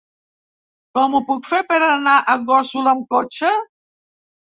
[0.97, 3.53] Com ho puc fer per anar a Gósol amb cotxe?